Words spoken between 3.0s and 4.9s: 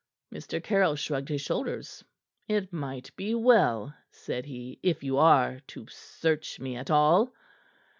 be well," said he,